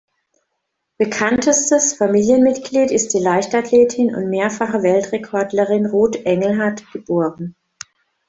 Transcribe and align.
Bekanntestes 0.97 1.93
Familienmitglied 1.93 2.89
ist 2.89 3.09
die 3.13 3.19
Leichtathletin 3.19 4.15
und 4.15 4.31
mehrfache 4.31 4.81
Weltrekordlerin 4.81 5.85
Ruth 5.85 6.15
Engelhard 6.25 6.83
geb. 6.91 7.07